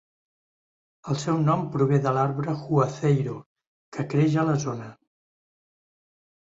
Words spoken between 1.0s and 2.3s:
El seu nom prové de